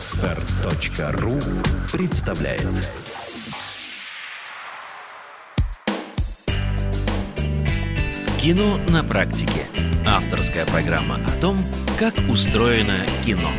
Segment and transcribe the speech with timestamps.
[0.00, 1.38] Отстар.ру
[1.92, 2.66] представляет
[8.40, 9.66] Кино на практике.
[10.06, 11.58] Авторская программа о том,
[11.98, 12.96] как устроено
[13.26, 13.50] кино.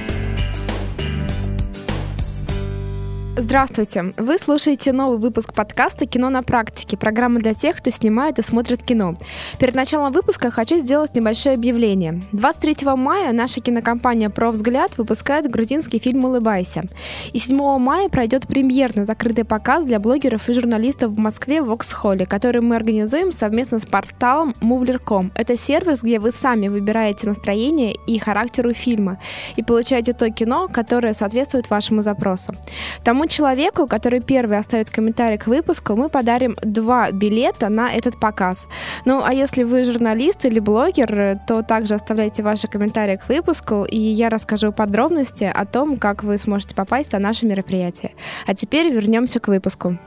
[3.38, 4.14] Здравствуйте!
[4.18, 8.84] Вы слушаете новый выпуск подкаста «Кино на практике», программа для тех, кто снимает и смотрит
[8.84, 9.16] кино.
[9.58, 12.22] Перед началом выпуска хочу сделать небольшое объявление.
[12.34, 16.84] 23 мая наша кинокомпания «Про взгляд» выпускает грузинский фильм «Улыбайся».
[17.32, 22.26] И 7 мая пройдет премьерный закрытый показ для блогеров и журналистов в Москве в Оксхолле,
[22.26, 25.32] который мы организуем совместно с порталом Movler.com.
[25.36, 29.20] Это сервис, где вы сами выбираете настроение и характеру фильма
[29.56, 32.54] и получаете то кино, которое соответствует вашему запросу.
[33.06, 38.20] Тому Тому человеку, который первый оставит комментарий к выпуску, мы подарим два билета на этот
[38.20, 38.68] показ.
[39.06, 44.00] Ну, а если вы журналист или блогер, то также оставляйте ваши комментарии к выпуску, и
[44.00, 48.16] я расскажу подробности о том, как вы сможете попасть на наше мероприятие.
[48.48, 50.00] А теперь вернемся к выпуску.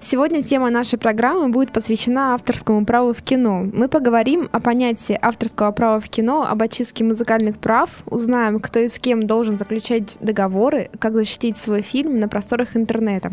[0.00, 3.66] Сегодня тема нашей программы будет посвящена авторскому праву в кино.
[3.72, 8.86] Мы поговорим о понятии авторского права в кино, об очистке музыкальных прав, узнаем, кто и
[8.86, 13.32] с кем должен заключать договоры, как защитить свой фильм на просторах интернета.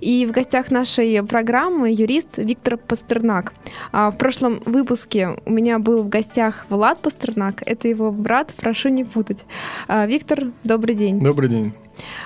[0.00, 3.54] И в гостях нашей программы юрист Виктор Пастернак.
[3.92, 8.88] А в прошлом выпуске у меня был в гостях Влад Пастернак, это его брат, прошу
[8.88, 9.46] не путать.
[9.86, 11.20] А, Виктор, добрый день.
[11.20, 11.72] Добрый день.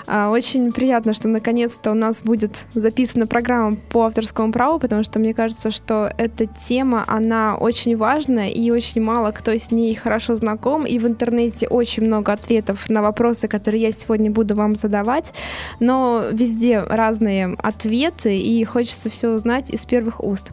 [0.06, 5.19] А, очень приятно, что наконец-то у нас будет записана программа по авторскому праву, потому что
[5.19, 10.34] мне кажется, что эта тема, она очень важная, и очень мало кто с ней хорошо
[10.36, 15.33] знаком, и в интернете очень много ответов на вопросы, которые я сегодня буду вам задавать,
[15.81, 20.53] но везде разные ответы, и хочется все узнать из первых уст.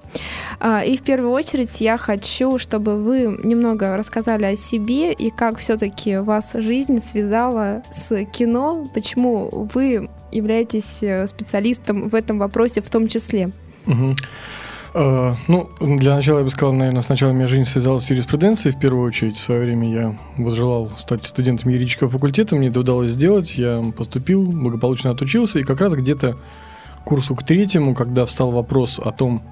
[0.59, 5.59] А, и в первую очередь я хочу, чтобы вы немного рассказали о себе и как
[5.59, 12.81] все-таки вас жизнь связала с кино, почему почему вы являетесь э, специалистом в этом вопросе
[12.81, 13.51] в том числе?
[13.85, 14.15] Угу.
[14.93, 18.75] Uh, ну, для начала я бы сказал, наверное, сначала меня жизнь связалась с юриспруденцией.
[18.75, 22.57] В первую очередь, в свое время я возжелал стать студентом юридического факультета.
[22.57, 23.57] Мне это удалось сделать.
[23.57, 25.59] Я поступил, благополучно отучился.
[25.59, 26.37] И как раз где-то
[27.05, 29.43] курсу к третьему, когда встал вопрос о том,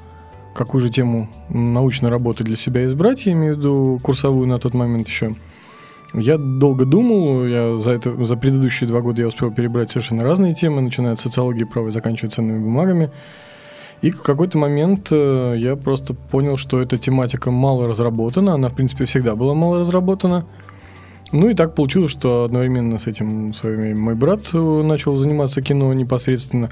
[0.54, 4.74] какую же тему научной работы для себя избрать, я имею в виду курсовую на тот
[4.74, 5.36] момент еще,
[6.14, 10.56] я долго думал, я за, это, за предыдущие два года я успел перебрать совершенно разные
[10.56, 13.12] темы, начиная от социологии права и заканчивая ценными бумагами.
[14.02, 18.76] И в какой-то момент э, я просто понял, что эта тематика мало разработана, она, в
[18.76, 20.46] принципе, всегда была мало разработана.
[21.32, 25.62] Ну и так получилось, что одновременно с этим с вами мой брат э, начал заниматься
[25.62, 26.70] кино непосредственно.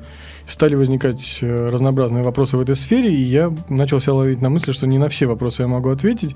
[0.47, 4.71] Стали возникать э, разнообразные вопросы в этой сфере, и я начал себя ловить на мысли,
[4.71, 6.35] что не на все вопросы я могу ответить.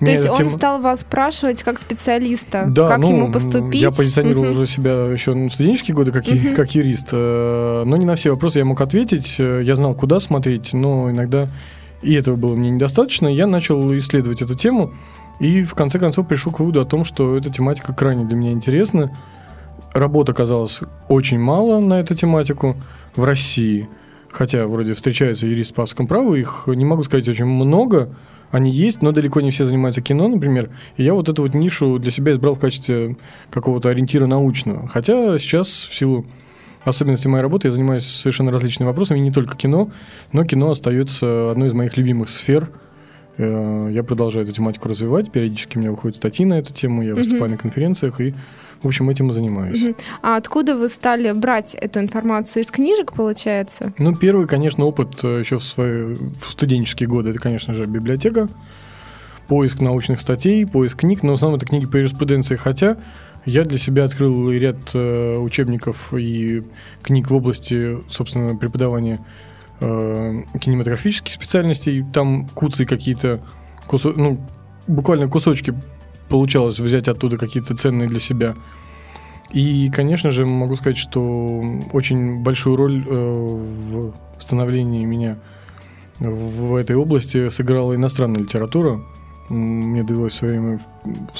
[0.00, 0.50] То есть он тема...
[0.50, 3.80] стал вас спрашивать как специалиста, да, как ну, ему поступить?
[3.80, 4.52] Я позиционировал uh-huh.
[4.52, 6.54] уже себя еще в студенческие годы как, uh-huh.
[6.54, 9.36] как юрист, э, но не на все вопросы я мог ответить.
[9.38, 11.48] Э, я знал, куда смотреть, но иногда
[12.02, 13.26] и этого было мне недостаточно.
[13.26, 14.92] Я начал исследовать эту тему
[15.40, 18.52] и в конце концов пришел к выводу о том, что эта тематика крайне для меня
[18.52, 19.12] интересна.
[19.94, 22.76] Работ оказалось очень мало на эту тематику
[23.16, 23.88] в России.
[24.30, 28.14] Хотя вроде встречаются юристы по авторскому праву, их не могу сказать очень много,
[28.50, 30.70] они есть, но далеко не все занимаются кино, например.
[30.96, 33.16] И я вот эту вот нишу для себя избрал в качестве
[33.50, 34.88] какого-то ориентира научного.
[34.88, 36.26] Хотя сейчас в силу
[36.84, 39.90] особенностей моей работы я занимаюсь совершенно различными вопросами, не только кино,
[40.32, 42.70] но кино остается одной из моих любимых сфер.
[43.36, 47.14] Э, я продолжаю эту тематику развивать, периодически у меня выходят статьи на эту тему, я
[47.14, 47.50] выступаю mm-hmm.
[47.50, 48.34] на конференциях и
[48.82, 49.82] в общем, этим и занимаюсь.
[49.82, 49.94] Угу.
[50.22, 52.62] А откуда вы стали брать эту информацию?
[52.62, 53.92] Из книжек, получается?
[53.98, 58.48] Ну, первый, конечно, опыт э, еще в свои в студенческие годы, это, конечно же, библиотека,
[59.48, 62.96] поиск научных статей, поиск книг, но в основном это книги по юриспруденции, хотя
[63.44, 66.62] я для себя открыл ряд э, учебников и
[67.02, 69.24] книг в области, собственно, преподавания
[69.80, 72.04] э, кинематографических специальностей.
[72.12, 73.40] Там куцы какие-то,
[73.86, 74.12] кусо...
[74.14, 74.40] ну,
[74.86, 75.74] буквально кусочки
[76.28, 78.56] получалось взять оттуда какие-то ценные для себя.
[79.50, 85.38] И, конечно же, могу сказать, что очень большую роль э, в становлении меня
[86.20, 89.00] в этой области сыграла иностранная литература
[89.48, 90.78] мне довелось в свое время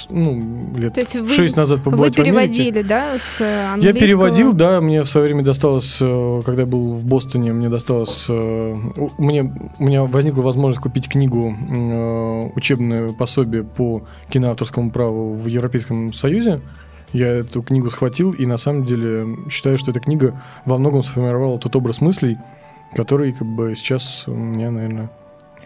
[0.09, 3.81] ну, лет То есть вы, назад побывать Вы переводили, да, с английского?
[3.81, 7.69] Я переводил, да, мне в свое время досталось, э, когда я был в Бостоне, мне
[7.69, 8.77] досталось, э,
[9.19, 16.13] мне, у меня возникла возможность купить книгу, э, учебное пособие по киноавторскому праву в Европейском
[16.15, 16.61] Союзе.
[17.13, 21.59] Я эту книгу схватил и на самом деле считаю, что эта книга во многом сформировала
[21.59, 22.39] тот образ мыслей,
[22.95, 25.11] который как бы сейчас у меня, наверное,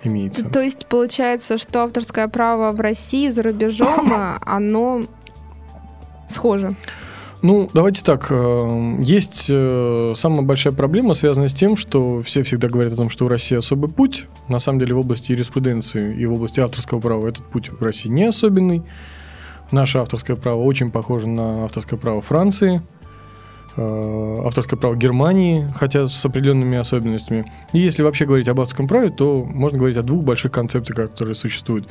[0.05, 0.45] имеется.
[0.49, 4.13] То есть получается, что авторское право в России за рубежом,
[4.45, 5.03] оно
[6.29, 6.75] схоже?
[7.43, 8.29] Ну, давайте так.
[8.31, 13.11] э, Есть э, самая большая проблема, связанная с тем, что все всегда говорят о том,
[13.11, 14.27] что у России особый путь.
[14.49, 18.09] На самом деле в области юриспруденции и в области авторского права этот путь в России
[18.09, 18.83] не особенный.
[19.73, 22.81] Наше авторское право очень похоже на авторское право Франции,
[23.77, 27.51] авторское право Германии, хотя с определенными особенностями.
[27.73, 31.35] И если вообще говорить об авторском праве, то можно говорить о двух больших концепциях, которые
[31.35, 31.89] существуют.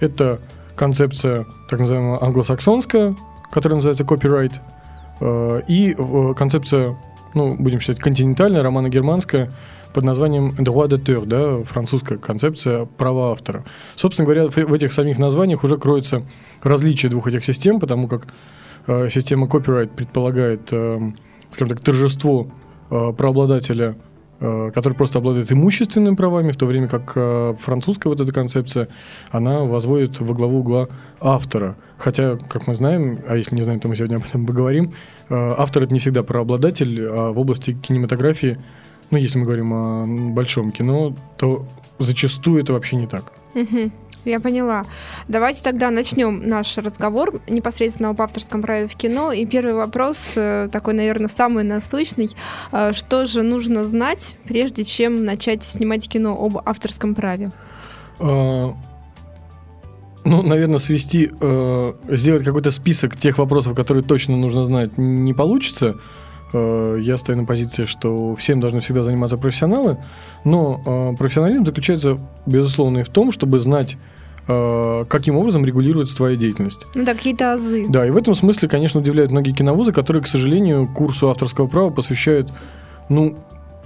[0.00, 0.40] Это
[0.76, 3.14] концепция так называемая англосаксонская,
[3.50, 4.54] которая называется copyright,
[5.20, 6.96] э, и э, концепция,
[7.34, 9.50] ну, будем считать, континентальная, романо-германская,
[9.92, 13.64] под названием droit d'auteur, да, французская концепция права автора.
[13.96, 16.22] Собственно говоря, в этих самих названиях уже кроется
[16.62, 18.30] различие двух этих систем, потому как э,
[19.10, 21.12] система copyright предполагает, э,
[21.50, 22.50] скажем так, торжество
[22.90, 23.96] э, правообладателя,
[24.40, 28.88] э, который просто обладает имущественными правами, в то время как э, французская вот эта концепция,
[29.30, 30.88] она возводит во главу угла
[31.20, 31.76] автора.
[31.98, 34.94] Хотя, как мы знаем, а если не знаем, то мы сегодня об этом поговорим,
[35.28, 38.58] э, автор это не всегда правообладатель, а в области кинематографии,
[39.10, 41.66] ну, если мы говорим о большом кино, то
[41.98, 43.32] зачастую это вообще не так.
[43.54, 43.92] Мгм.
[44.24, 44.84] Я поняла.
[45.28, 49.32] Давайте тогда начнем наш разговор непосредственно об авторском праве в кино.
[49.32, 52.28] И первый вопрос, э, такой, наверное, самый насущный.
[52.72, 57.50] Э, Что же нужно знать, прежде чем начать снимать кино об авторском праве?
[58.18, 58.74] А,
[60.24, 65.96] Ну, наверное, свести, э, сделать какой-то список тех вопросов, которые точно нужно знать, не получится.
[66.52, 69.96] Э, Я стою на позиции, что всем должны всегда заниматься профессионалы,
[70.44, 74.09] но э, профессионализм заключается, безусловно, и в том, чтобы знать, э,
[74.46, 76.86] каким образом регулируется твоя деятельность.
[76.94, 77.86] Ну да, какие-то азы.
[77.88, 81.90] Да, и в этом смысле, конечно, удивляют многие киновузы, которые, к сожалению, курсу авторского права
[81.90, 82.52] посвящают,
[83.08, 83.36] ну,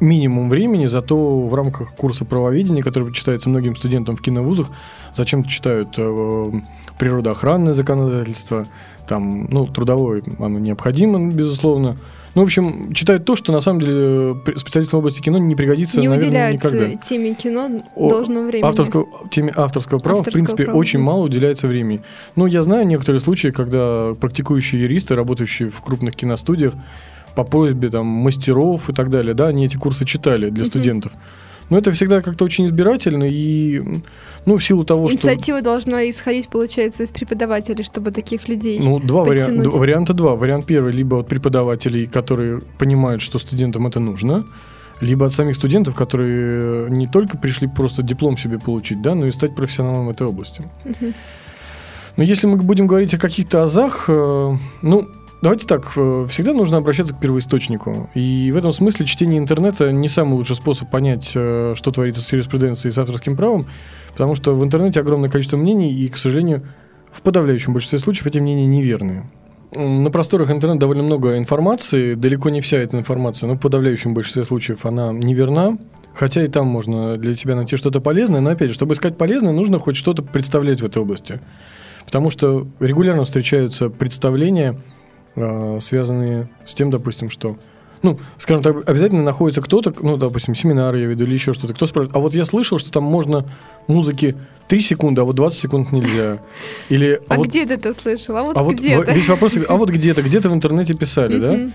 [0.00, 4.68] минимум времени, зато в рамках курса правоведения, который читается многим студентам в киновузах,
[5.14, 6.52] зачем-то читают э,
[6.98, 8.66] природоохранное законодательство,
[9.06, 11.96] там, ну, трудовое, оно необходимо, безусловно.
[12.34, 13.92] Ну, в общем, читают то, что на самом деле
[14.46, 16.88] э, специалистам в области кино не пригодится, Не наверное, никогда.
[16.88, 18.68] э, теме кино должного времени.
[18.68, 22.02] Авторского, теме авторского права, Авторского в принципе, права, очень мало уделяется времени.
[22.34, 26.74] Ну, я знаю некоторые случаи, когда практикующие юристы, работающие в крупных киностудиях,
[27.36, 30.70] по просьбе там мастеров и так далее, да, они эти курсы читали для Мгм.
[30.70, 31.12] студентов.
[31.70, 33.82] Но это всегда как-то очень избирательно и,
[34.46, 35.16] ну, в силу того, что...
[35.16, 38.78] Инициатива должна исходить, получается, из преподавателей, чтобы таких людей...
[38.78, 39.70] Ну, два варианта.
[39.70, 40.36] Варианта два.
[40.36, 44.44] Вариант первый, либо от преподавателей, которые понимают, что студентам это нужно,
[45.00, 49.32] либо от самих студентов, которые не только пришли просто диплом себе получить, да, но и
[49.32, 50.62] стать профессионалом в этой области.
[50.84, 51.14] Мгм.
[52.16, 55.08] Но если мы будем говорить о каких-то азах, э, ну,
[55.44, 58.08] давайте так, э, всегда нужно обращаться к первоисточнику.
[58.14, 62.32] И в этом смысле чтение интернета не самый лучший способ понять, э, что творится с
[62.32, 63.66] юриспруденцией и с авторским правом,
[64.12, 66.66] потому что в интернете огромное количество мнений, и, к сожалению,
[67.12, 69.30] в подавляющем большинстве случаев эти мнения неверные.
[69.74, 74.44] На просторах интернета довольно много информации, далеко не вся эта информация, но в подавляющем большинстве
[74.44, 75.78] случаев она неверна,
[76.14, 79.52] хотя и там можно для тебя найти что-то полезное, но опять же, чтобы искать полезное,
[79.52, 81.40] нужно хоть что-то представлять в этой области.
[82.06, 84.80] Потому что регулярно встречаются представления,
[85.34, 87.56] связанные с тем, допустим, что
[88.04, 91.86] ну, скажем так, обязательно находится кто-то, ну, допустим, семинар я веду или еще что-то, кто
[91.86, 93.46] спрашивает, а вот я слышал, что там можно
[93.86, 94.36] музыки
[94.68, 96.38] 3 секунды, а вот 20 секунд нельзя.
[96.90, 98.36] Или, А, вот, где ты это слышал?
[98.36, 99.10] А вот а вот где-то.
[99.10, 101.70] весь вопрос, а вот где-то, где-то в интернете писали, да?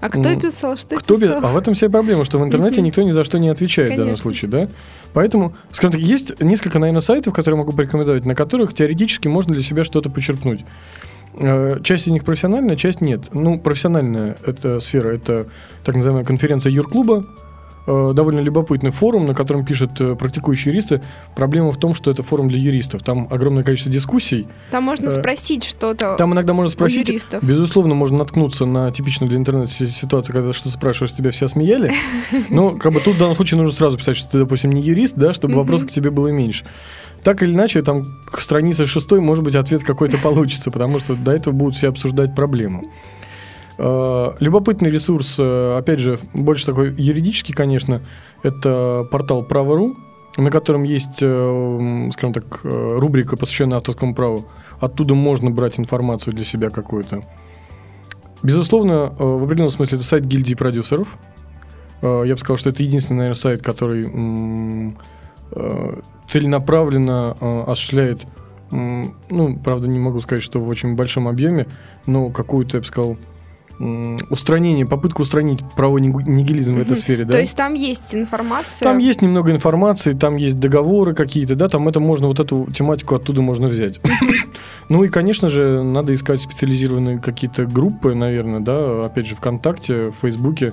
[0.00, 0.76] А кто писал?
[0.76, 1.44] Что Кто пи- писал?
[1.44, 3.96] А в этом вся проблема, что в интернете никто ни за что не отвечает в
[3.96, 4.22] данном Конечно.
[4.22, 4.68] случае, да?
[5.12, 9.62] Поэтому, скажем так, есть несколько, наверное, сайтов, которые могу порекомендовать, на которых теоретически можно для
[9.62, 10.60] себя что-то почерпнуть.
[11.40, 13.28] Э, Часть из них профессиональная, часть нет.
[13.32, 15.46] Ну, профессиональная эта сфера, это
[15.84, 17.24] так называемая конференция юрклуба,
[17.86, 21.00] э, довольно любопытный форум, на котором пишут э, практикующие юристы.
[21.34, 23.02] Проблема в том, что это форум для юристов.
[23.02, 24.46] Там огромное количество дискуссий.
[24.70, 27.42] Там можно спросить что-то Там иногда можно у спросить, юристов.
[27.42, 31.90] Безусловно, можно наткнуться на типичную для интернета си- ситуацию, когда что спрашиваешь, тебя все смеяли.
[32.50, 35.16] Но как бы тут в данном случае нужно сразу писать, что ты, допустим, не юрист,
[35.16, 36.66] да, чтобы вопросов к тебе было меньше.
[37.22, 41.32] Так или иначе, там к странице шестой, может быть, ответ какой-то получится, потому что до
[41.32, 42.84] этого будут все обсуждать проблему.
[43.76, 48.00] Э, Любопытный ресурс, э, опять же, больше такой юридический, конечно,
[48.42, 49.96] это портал Право.ру,
[50.38, 54.46] на котором есть, э, скажем так, э, рубрика, посвященная авторскому праву.
[54.78, 57.22] Оттуда можно брать информацию для себя какую-то.
[58.42, 61.18] Безусловно, в определенном смысле это сайт гильдии продюсеров.
[62.00, 64.06] Я бы сказал, что это единственный, наверное, сайт, который
[66.28, 68.26] целенаправленно э, осуществляет,
[68.70, 71.66] ну, правда, не могу сказать, что в очень большом объеме,
[72.06, 73.16] но какую-то, я бы сказал,
[74.28, 77.32] устранение, попытку устранить правовой нигилизм в этой сфере, да?
[77.32, 78.84] То есть там есть информация.
[78.84, 83.14] Там есть немного информации, там есть договоры какие-то, да, там это можно, вот эту тематику
[83.14, 84.00] оттуда можно взять.
[84.90, 90.14] Ну и, конечно же, надо искать специализированные какие-то группы, наверное, да, опять же, ВКонтакте, в
[90.22, 90.72] Фейсбуке,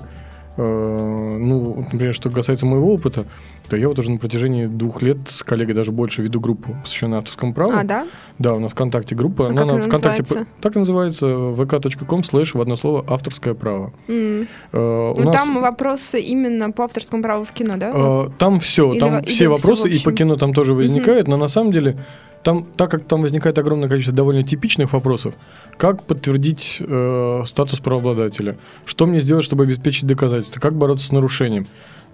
[0.62, 3.26] ну, например, что касается моего опыта,
[3.68, 7.18] то я вот уже на протяжении двух лет с коллегой даже больше веду группу, посвященную
[7.18, 7.72] авторскому праву.
[7.76, 8.06] А, да?
[8.38, 9.46] Да, у нас ВКонтакте группа.
[9.46, 10.52] А но как она она ВКонтакте называется?
[10.60, 13.92] так и называется vk.com слэш в одно слово авторское право.
[14.08, 14.48] М.
[14.72, 17.92] Э, Ну, нас, там вопросы именно по авторскому праву в кино, да?
[17.94, 21.28] э, там все, Или там или все вопросы, в и по кино там тоже возникает,
[21.28, 21.98] но на самом деле
[22.42, 25.34] там, так как там возникает огромное количество довольно типичных вопросов,
[25.76, 31.66] как подтвердить э, статус правообладателя, что мне сделать, чтобы обеспечить доказательства, как бороться с нарушением.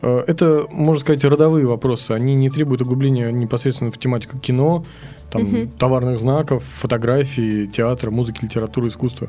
[0.03, 4.85] Э, это, можно сказать, родовые вопросы, они не требуют углубления непосредственно в тематику кино,
[5.31, 5.69] там, Мгм.
[5.71, 9.29] товарных знаков, фотографии, театра, музыки, литературы, искусства.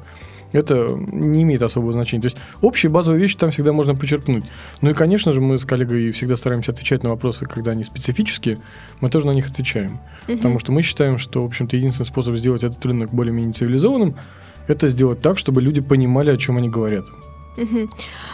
[0.55, 2.21] Это не имеет особого значения.
[2.21, 4.45] То есть общие базовые вещи там всегда можно подчеркнуть.
[4.81, 8.59] Ну и, конечно же, мы с коллегой всегда стараемся отвечать на вопросы, когда они специфические,
[9.01, 10.00] мы тоже на них отвечаем.
[10.27, 10.38] Мгм.
[10.38, 14.15] Потому что мы считаем, что, в общем-то, единственный способ сделать этот рынок более-менее цивилизованным,
[14.67, 17.05] это сделать так, чтобы люди понимали, о чем они говорят.
[17.57, 17.89] Мгм.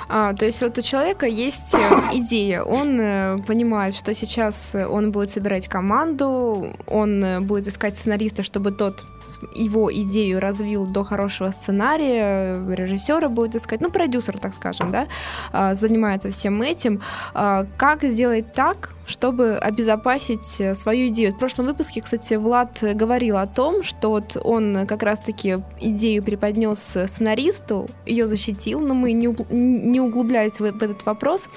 [0.09, 1.77] А, то есть вот у человека есть э,
[2.13, 8.43] идея, он э, понимает, что сейчас он будет собирать команду, он э, будет искать сценариста,
[8.43, 9.05] чтобы тот
[9.53, 15.07] его идею развил до хорошего сценария, режиссера будет искать, ну, продюсер, так скажем, да,
[15.51, 17.01] а, занимается всем этим.
[17.33, 21.33] А, Как сделать так, чтобы обезопасить э, свою идею?
[21.33, 26.79] В прошлом выпуске, кстати, Влад говорил о том, что вот он как раз-таки идею преподнес
[26.79, 31.49] сценаристу, ее защитил, но мы не, угл- не углублялись в этот вопрос,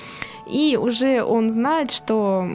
[0.50, 2.48] и уже он знает, что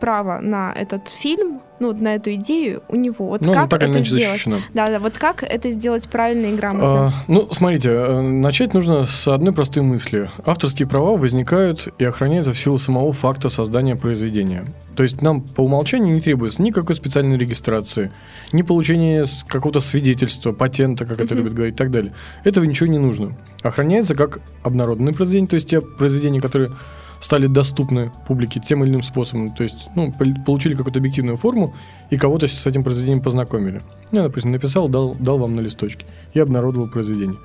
[0.00, 3.26] право на этот фильм, ну, на эту идею у него.
[3.28, 4.26] Вот Ну, как оно так это иначе сделать?
[4.32, 4.56] защищено.
[4.74, 7.06] Да, да, вот как это сделать правильно и грамотно?
[7.06, 10.30] А, ну, смотрите, э, начать нужно с одной простой мысли.
[10.44, 14.66] Авторские права возникают и охраняются в силу самого факта создания произведения.
[14.96, 18.10] То есть нам по умолчанию не требуется никакой специальной регистрации,
[18.52, 22.12] ни получения какого-то свидетельства, патента, как это любят говорить, и так далее.
[22.44, 23.36] Этого ничего не нужно.
[23.62, 26.72] Охраняется как обнародованные произведения, то есть те произведения, которые
[27.20, 31.74] стали доступны публике тем или иным способом, то есть ну, пол- получили какую-то объективную форму
[32.08, 33.82] и кого-то с этим произведением познакомили.
[34.10, 37.36] Я, допустим, написал, дал, дал вам на листочке и обнародовал произведение.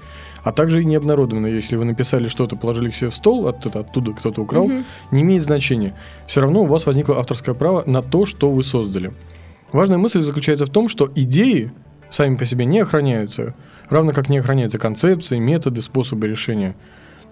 [0.44, 3.66] А также и не обнародованное, если вы написали что-то, положили к себе в стол, от,
[3.76, 4.86] оттуда кто-то украл, Мгм.
[5.12, 5.94] не имеет значения.
[6.28, 9.12] Все равно у вас возникло авторское право на то, что вы создали.
[9.74, 11.74] Важная мысль заключается в том, что идеи
[12.10, 13.56] сами по себе не охраняются,
[13.90, 16.76] равно как не охраняются концепции, методы, способы решения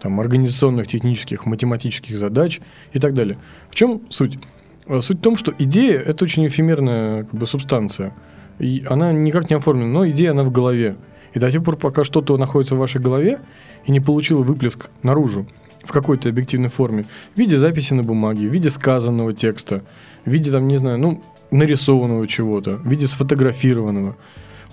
[0.03, 2.59] там, организационных, технических, математических задач
[2.91, 3.37] и так далее.
[3.71, 4.37] В чем суть?
[4.85, 8.13] Э, Суть в том, что идея– это очень эфемерная как бы, субстанция.
[8.59, 10.97] И она никак не оформлена, но идея, она в голове.
[11.33, 13.39] И до тех пор, пока что-то находится в вашей голове
[13.85, 15.47] и не получило выплеск наружу
[15.85, 19.83] в какой-то объективной форме, в виде записи на бумаге, в виде сказанного текста,
[20.25, 24.17] в виде, там, не знаю, ну, нарисованного чего-то, в виде сфотографированного.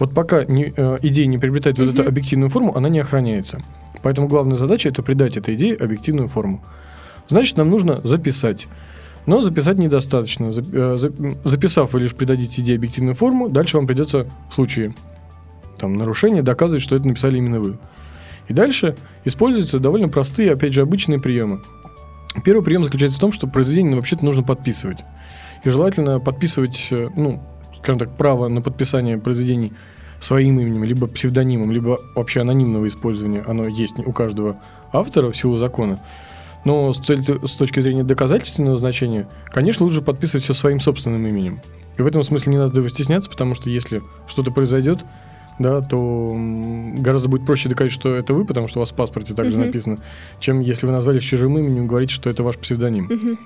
[0.01, 3.61] Вот пока не- э, идея не приобретает вот эту объективную форму, она не охраняется.
[4.03, 6.65] Поэтому главная задача это придать этой идее объективную форму.
[7.29, 8.67] Значит, нам нужно записать.
[9.27, 10.47] Но записать недостаточно.
[10.47, 14.95] Э, зап- Записав, вы лишь придадите идее объективную форму, дальше вам придется в случае
[15.79, 17.79] там, нарушения доказывать, что это написали именно вы.
[18.49, 21.61] И дальше используются довольно простые, опять же, обычные приемы.
[22.45, 24.99] Первый прием заключается в том, что произведение вообще-то нужно подписывать.
[25.63, 27.43] И желательно подписывать, э, ну,
[27.83, 29.73] скажем так, право на подписание произведений
[30.21, 34.61] своим именем, либо псевдонимом, либо вообще анонимного использования, оно есть у каждого
[34.93, 35.99] автора в силу закона.
[36.67, 41.61] Но с, цель- с точки зрения доказательственного значения, конечно, лучше подписывать все своим собственным именем.
[41.97, 45.05] И в этом смысле не надо стесняться, потому что если что-то произойдет,
[45.59, 46.35] да, то
[46.99, 49.67] гораздо будет проще доказать, что это вы, потому что у вас в паспорте также Мгм.
[49.67, 49.99] написано,
[50.39, 53.05] чем если вы назвали чужим именем и говорите, что это ваш псевдоним.
[53.11, 53.39] Мгм.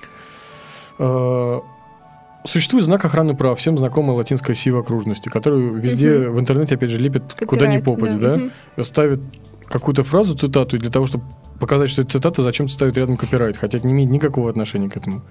[2.47, 6.37] Существует знак охраны прав, всем знакомая латинская сива окружности, которую везде Мгм.
[6.37, 8.85] в интернете, опять же, лепят куда ни Копирайт, попадя, да, Мгм.
[8.85, 9.21] ставят
[9.67, 11.25] какую-то фразу, цитату, и для того, чтобы
[11.59, 14.97] показать, что это цитата, зачем-то ставят рядом копирайт, хотя это не имеет никакого отношения к
[14.97, 15.23] этому.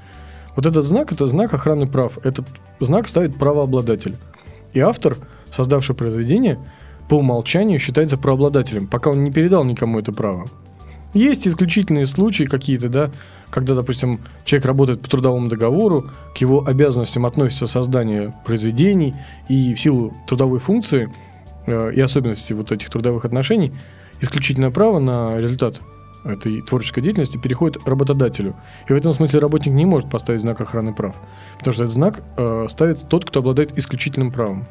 [0.56, 2.18] Вот этот знак– это знак охраны прав.
[2.24, 2.48] Этот
[2.80, 4.16] знак ставит правообладатель.
[4.74, 5.16] И автор,
[5.52, 6.58] создавший произведение,
[7.10, 10.48] по умолчанию считается правообладателем, пока он не передал никому это право.
[11.14, 13.12] Есть исключительные случаи какие-то, да,
[13.54, 19.14] когда, допустим, человек работает по трудовому договору, к его обязанностям относится создание произведений,
[19.48, 21.14] и в силу трудовой функции
[21.68, 23.72] э, и особенностей вот этих трудовых отношений
[24.22, 25.82] исключительное право на результат
[26.26, 28.56] этой творческой деятельности переходит работодателю.
[28.88, 31.16] И в этом смысле работник не может поставить знак охраны прав,
[31.60, 34.66] потому что этот знак э, ставит тот, кто обладает исключительным правом.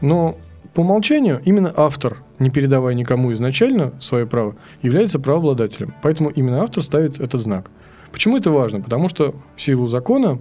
[0.00, 0.36] Но
[0.74, 5.94] по умолчанию именно автор, не передавая никому изначально свое право, является правообладателем.
[6.02, 7.70] Поэтому именно автор ставит этот знак.
[8.10, 8.80] Почему это важно?
[8.80, 10.38] Потому что в силу закона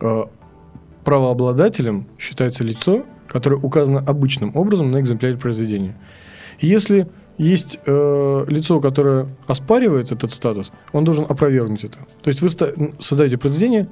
[0.00, 0.24] э,
[1.04, 5.96] правообладателем считается лицо, которое указано обычным образом на экземпляре произведения.
[6.60, 11.98] Если есть э, лицо, которое оспаривает этот статус, он должен опровергнуть это.
[12.22, 12.48] То есть вы
[13.00, 13.88] создаете произведение,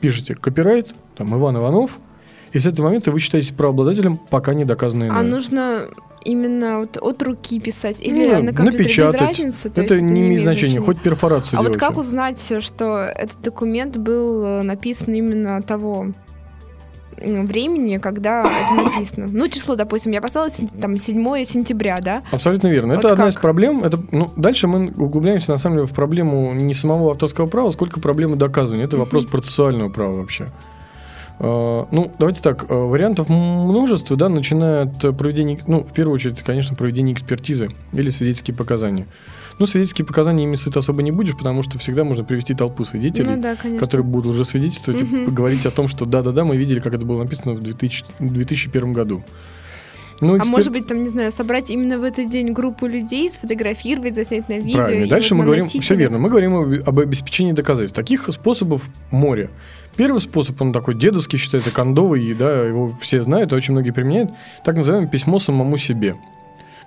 [0.00, 1.98] пишете копирайт, там Иван Иванов,
[2.54, 5.18] и с этого момента вы считаетесь правообладателем, пока не доказано иное.
[5.18, 5.88] А нужно
[6.24, 9.20] именно вот от руки писать или ну, на компьютере напечатать.
[9.20, 9.70] без разницы?
[9.70, 11.80] То это, не имеет значения, значения, хоть перфорацию А делайте.
[11.80, 16.12] вот как узнать, что этот документ был э, написан именно того
[17.16, 19.26] времени, когда это написано.
[19.30, 22.22] Ну, число, допустим, я поставила там 7 сентября, да?
[22.30, 22.94] Абсолютно верно.
[22.94, 23.18] Вот это как?
[23.18, 23.82] одна из проблем.
[23.82, 27.98] Это, ну, дальше мы углубляемся, на самом деле, в проблему не самого авторского права, сколько
[27.98, 28.84] проблемы доказывания.
[28.84, 30.52] Это вопрос процессуального права вообще.
[31.38, 36.42] А, ну, давайте так, а, вариантов множество, да, начиная от проведения, ну, в первую очередь,
[36.42, 39.06] конечно, проведения экспертизы или свидетельские показания.
[39.58, 43.36] Ну, свидетельские показания ими сыт особо не будешь, потому что всегда можно привести толпу свидетелей,
[43.36, 45.16] ну, да, которые будут уже свидетельствовать угу.
[45.16, 48.92] и говорить о том, что да-да-да, мы видели, как это было написано в 2000, 2001
[48.92, 49.22] году.
[50.26, 54.14] Ну, а может быть, там, не знаю, собрать именно в этот день группу людей, сфотографировать,
[54.14, 54.84] заснять на видео.
[54.84, 55.08] Правильно.
[55.08, 57.96] Дальше вот мы говорим, все верно, мы говорим об, об обеспечении доказательств.
[57.96, 59.50] Таких способов море.
[59.96, 64.30] Первый способ, он такой дедовский, считается, кондовый, да, его все знают, и очень многие применяют,
[64.64, 66.16] так называемое письмо самому себе.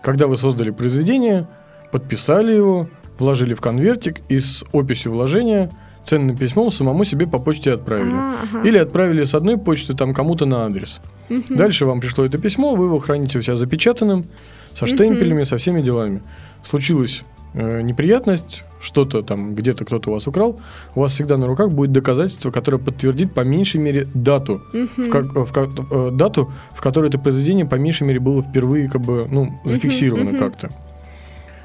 [0.01, 1.47] Когда вы создали произведение,
[1.91, 5.71] подписали его, вложили в конвертик и с описью вложения
[6.07, 8.13] ценным письмом самому себе по почте отправили.
[8.13, 11.01] Ага, Или отправили с одной почты там кому-то на адрес.
[11.29, 11.55] Угу.
[11.55, 14.25] Дальше вам пришло это письмо, вы его храните у себя запечатанным,
[14.73, 15.45] со штемпелями, угу.
[15.45, 16.21] со всеми делами.
[16.63, 17.23] Случилась
[17.53, 20.61] э, неприятность, что-то там, где-то кто-то у вас украл,
[20.95, 25.09] у вас всегда на руках будет доказательство, которое подтвердит по меньшей мере дату, uh в,
[25.09, 29.01] как, в, как, э, дату, в которой это произведение по меньшей мере было впервые как
[29.01, 30.69] бы, ну, зафиксировано uh как-то.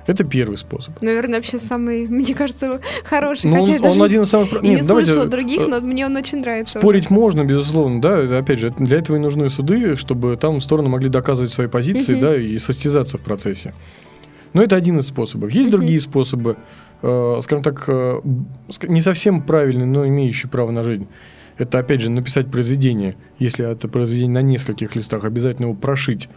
[0.07, 1.01] Это первый способ.
[1.01, 3.51] Наверное, вообще самый, мне кажется, хороший.
[3.51, 4.53] Ну, он, он один из самых...
[4.63, 6.79] Нет, не давайте, слышала других, э, но мне он очень нравится.
[6.79, 7.15] Спорить уже.
[7.15, 8.39] можно, безусловно, да.
[8.39, 12.37] Опять же, для этого и нужны суды, чтобы там стороны могли доказывать свои позиции, да,
[12.37, 13.75] и состязаться в процессе.
[14.53, 15.51] Но это один из способов.
[15.51, 16.57] Есть другие способы,
[17.03, 18.21] э, скажем так, э,
[18.83, 21.09] не совсем правильные, но имеющие право на жизнь.
[21.59, 23.17] Это, опять же, написать произведение.
[23.39, 26.29] Если это произведение на нескольких листах, обязательно его прошить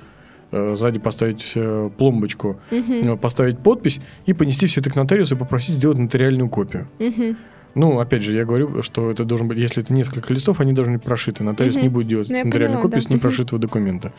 [0.75, 3.17] сзади поставить э, пломбочку, угу.
[3.17, 6.87] поставить подпись и понести все это к нотариусу и попросить сделать нотариальную копию.
[6.99, 7.35] Угу.
[7.75, 10.93] Ну, опять же, я говорю, что это должен быть, если это несколько листов, они должны
[10.93, 11.43] быть прошиты.
[11.43, 11.83] Нотариус угу.
[11.83, 13.07] не будет делать ну, нотариальную поняла, копию да.
[13.07, 13.67] с непрошитого угу.
[13.67, 14.13] документа.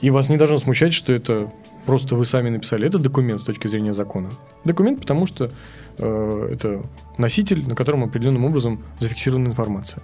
[0.00, 1.52] И вас не должно смущать, что это
[1.86, 2.86] просто вы сами написали.
[2.86, 4.30] Это документ с точки зрения закона.
[4.64, 5.50] Документ, потому что
[5.98, 6.82] э, это
[7.18, 10.02] носитель, на котором определенным образом зафиксирована информация.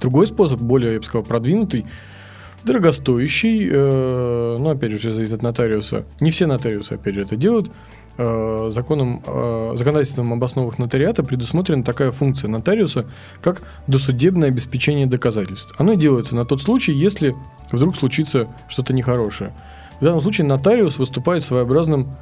[0.00, 1.86] Другой способ, более, я бы сказал, продвинутый,
[2.64, 6.04] дорогостоящий, э, ну, опять же, все зависит от нотариуса.
[6.20, 7.70] Не все нотариусы, опять же, это делают.
[8.20, 13.06] Э, законом, э, законодательством об основах нотариата предусмотрена такая функция нотариуса,
[13.40, 15.72] как досудебное обеспечение доказательств.
[15.78, 17.36] Оно делается на тот случай, если
[17.70, 19.54] вдруг случится что-то нехорошее.
[20.00, 22.16] В данном случае нотариус выступает своеобразным,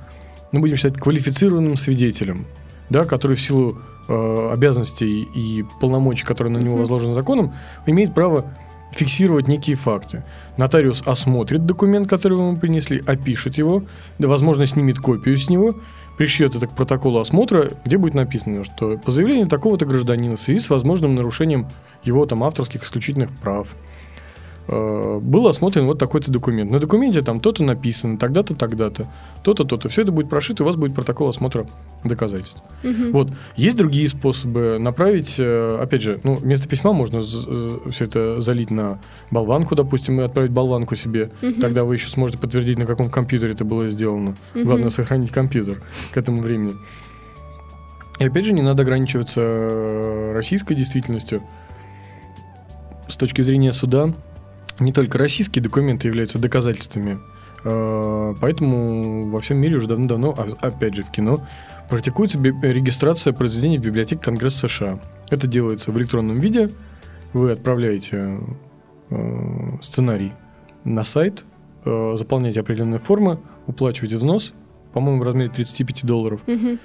[0.52, 2.46] ну, будем считать, квалифицированным свидетелем,
[2.90, 7.54] да, который в силу э, обязанностей и полномочий, которые на него возложены законом,
[7.86, 8.44] имеет право
[8.92, 10.24] фиксировать некие факты.
[10.56, 13.84] Нотариус осмотрит документ, который вы ему принесли, опишет его,
[14.18, 15.76] да, возможно, снимет копию с него,
[16.16, 20.60] пришьет это к протоколу осмотра, где будет написано, что по заявлению такого-то гражданина в связи
[20.60, 21.66] с возможным нарушением
[22.04, 23.68] его там авторских исключительных прав,
[24.68, 26.70] был осмотрен вот такой-то документ.
[26.70, 29.06] На документе там то-то написано, тогда-то, тогда-то,
[29.42, 29.88] то-то, то-то.
[29.88, 31.66] Все это будет прошито, у вас будет протокол осмотра
[32.04, 32.62] доказательств.
[32.82, 33.12] Угу.
[33.12, 33.30] Вот.
[33.56, 38.70] Есть другие способы направить, э, опять же, ну, вместо письма можно э, все это залить
[38.70, 38.98] на
[39.30, 41.30] болванку, допустим, и отправить болванку себе.
[41.42, 41.60] Угу.
[41.60, 44.34] Тогда вы еще сможете подтвердить, на каком компьютере это было сделано.
[44.54, 44.64] Угу.
[44.64, 46.74] Главное, сохранить компьютер к этому времени.
[48.18, 51.42] И опять же, не надо ограничиваться российской действительностью.
[53.08, 54.14] С точки зрения суда,
[54.80, 57.18] не только российские документы являются доказательствами,
[57.64, 61.46] э, поэтому во всем мире уже давно-давно, а, опять же в кино,
[61.88, 64.98] практикуется регистрация произведений в библиотеке Конгресса США.
[65.30, 66.70] Это делается в электронном виде.
[67.32, 68.38] Вы отправляете
[69.10, 70.32] э, сценарий
[70.84, 71.44] на сайт,
[71.84, 74.52] э, заполняете определенные формы, уплачиваете взнос,
[74.92, 76.40] по-моему, в размере 35 долларов.
[76.46, 76.78] Угу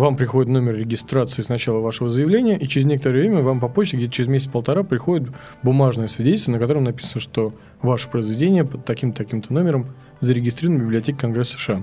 [0.00, 4.12] вам приходит номер регистрации сначала вашего заявления, и через некоторое время вам по почте, где-то
[4.12, 5.28] через месяц-полтора, приходит
[5.62, 9.88] бумажное свидетельство, на котором написано, что ваше произведение под таким-таким-то номером
[10.20, 11.82] зарегистрировано в библиотеке Конгресса США.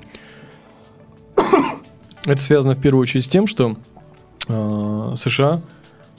[2.26, 3.78] Это связано в первую очередь с тем, что
[4.48, 5.62] э, США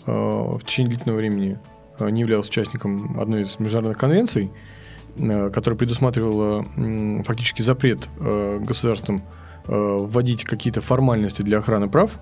[0.06, 1.58] э, в течение длительного времени
[1.98, 4.50] э, не являлся участником одной из международных конвенций,
[5.16, 9.37] э, которая предусматривала э, фактически запрет э, государствам Э,
[9.68, 12.12] вводить какие-то формальности для охраны прав.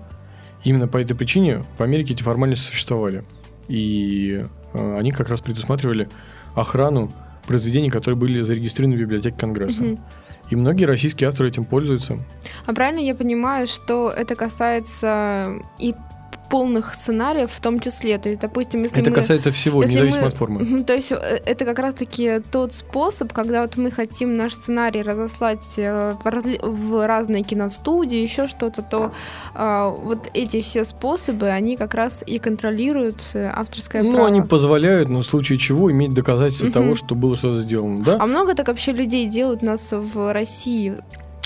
[0.63, 3.23] Именно по этой причине в Америке эти формальности существовали.
[3.67, 6.09] И э, они как раз предусматривали
[6.55, 7.11] охрану
[7.45, 9.83] произведений, которые были зарегистрированы в библиотеке Конгресса.
[9.83, 9.99] Мгм.
[10.49, 12.19] И многие российские авторы этим пользуются.
[12.65, 15.93] А правильно я понимаю, что это касается и
[16.49, 18.17] полных сценариев в том числе?
[18.17, 19.15] То есть, допустим, если Это мы...
[19.15, 20.83] касается всего, если независимо мы- от формы.
[20.83, 25.65] То есть э, это как раз-таки тот способ, когда вот мы хотим наш сценарий разослать
[25.77, 29.11] э, в, в разные киностудии, еще что-то, то
[29.53, 34.27] а, вот эти все способы, они как раз и контролируют э, авторское Ну, право.
[34.27, 36.73] они позволяют, но в случае чего, иметь доказательства Мгм.
[36.73, 38.17] того, что было что-то сделано, да?
[38.19, 40.97] А много так вообще людей делают у нас в России?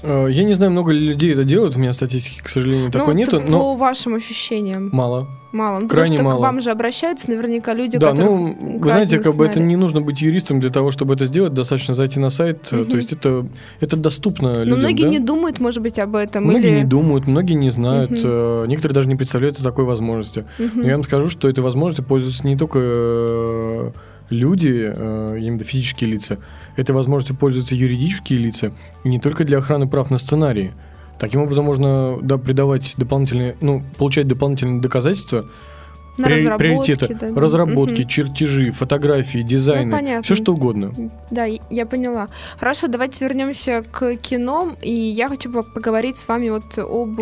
[0.04, 3.14] Э, Я не знаю, много ли людей это делают, у меня статистики, к сожалению, такой
[3.14, 4.90] ну, нету, вот но по вашим ощущениям.
[4.92, 5.28] мало.
[5.52, 5.80] Мало.
[5.80, 6.38] Ну, крайне потому что мало.
[6.38, 9.76] к вам же обращаются наверняка люди, да, которые ну, вы знаете, как бы это не
[9.76, 12.86] нужно быть юристом для того, чтобы это сделать, достаточно зайти на сайт, Мгм.
[12.86, 13.46] то есть это,
[13.82, 15.10] это доступно Но людям, многие да?
[15.10, 16.46] не думают, может быть, об этом.
[16.46, 16.78] Многие или...
[16.80, 20.46] не думают, многие не знают, э, некоторые даже не представляют о такой возможности.
[20.58, 20.72] Мгм.
[20.76, 23.92] Но я вам скажу, что этой возможностью пользуются не только
[24.30, 24.94] люди,
[25.38, 26.38] виду физические лица,
[26.82, 28.72] этой возможностью пользуются юридические лица,
[29.04, 30.74] и не только для охраны прав на сценарии.
[31.20, 35.46] Таким образом можно да, придавать дополнительные, ну, получать дополнительные доказательства,
[36.18, 37.42] На приори- разработки, приоритеты, да.
[37.42, 38.08] разработки, Мгм.
[38.10, 40.24] чертежи, фотографии, дизайны, понятно.
[40.24, 40.92] все что угодно.
[41.30, 42.28] Да, я поняла.
[42.60, 47.20] Хорошо, давайте вернемся к кино, и я хочу по- поговорить с вами вот об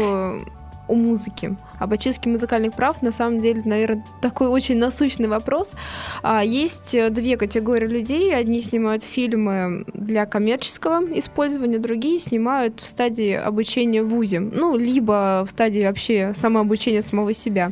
[0.88, 3.02] о музыке, об очистке музыкальных прав.
[3.02, 5.74] На самом деле, наверное, такой очень насущный вопрос.
[6.22, 8.36] А, Есть э, две категории людей.
[8.36, 14.40] Одни снимают фильмы для коммерческого использования, другие снимают в стадии обучения в ВУЗе.
[14.40, 17.72] Ну, либо в стадии вообще самообучения самого себя.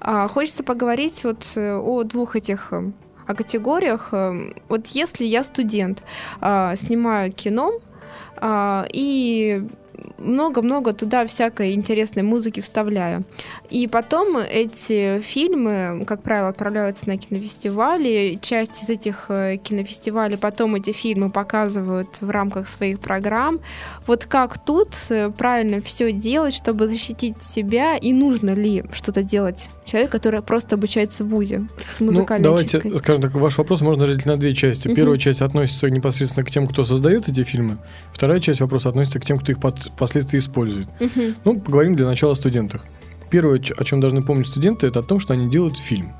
[0.00, 2.92] А, Хочется поговорить вот э, о двух этих э,
[3.24, 4.12] о категориях.
[4.68, 6.02] Вот если я студент,
[6.40, 7.74] а, снимаю кино
[8.92, 9.62] и
[10.18, 13.24] много-много туда всякой интересной музыки вставляю.
[13.70, 18.38] И потом эти фильмы, как правило, отправляются на кинофестивали.
[18.40, 23.60] Часть из этих э, кинофестивалей потом эти фильмы показывают в рамках своих программ.
[24.06, 29.68] Вот как тут э, правильно все делать, чтобы защитить себя, и нужно ли что-то делать
[29.84, 32.98] человек, который просто обучается в ВУЗе с Ну, музыкальной давайте, очисткой?
[33.00, 34.92] скажем так, ваш вопрос можно разделить на две части.
[34.94, 37.78] Первая часть относится непосредственно к тем, кто создает эти фильмы.
[38.12, 40.88] Вторая часть вопроса относится к тем, кто их под- впоследствии использует.
[41.00, 41.36] Мгм.
[41.44, 42.84] Ну, поговорим для начала о студентах.
[43.30, 46.12] Первое, о чем должны помнить студенты, это о том, что они делают фильм.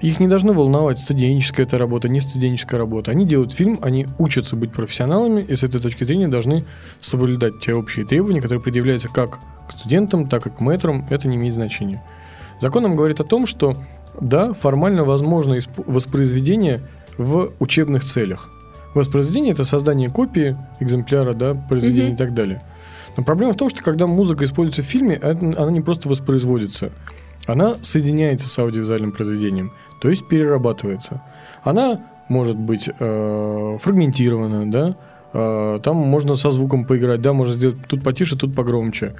[0.00, 3.10] Их не должно волновать, студенческая это работа, не студенческая работа.
[3.10, 6.66] Они делают фильм, они учатся быть профессионалами, и с этой точки зрения должны
[7.00, 11.06] соблюдать те общие требования, которые предъявляются как к студентам, так и к мэтрам.
[11.08, 12.02] Это не имеет значения.
[12.60, 13.76] Закон нам говорит о том, что
[14.20, 16.80] да, формально возможно воспроизведение
[17.16, 18.50] в учебных целях.
[18.94, 22.14] Воспроизведение это создание копии экземпляра, да, произведения Мгм.
[22.14, 22.62] и так далее.
[23.16, 26.90] Но проблема в том, что когда музыка используется в фильме, она не просто воспроизводится,
[27.46, 31.22] она соединяется с аудиовизуальным произведением, то есть перерабатывается.
[31.62, 34.96] Она может быть э, фрагментирована, да,
[35.32, 39.14] э, там можно со звуком поиграть, да, можно сделать тут потише, тут погромче.